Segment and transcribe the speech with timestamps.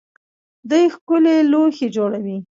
[0.69, 2.37] دوی ښکلي لوښي جوړوي.